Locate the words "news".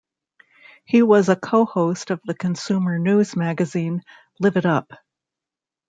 2.97-3.35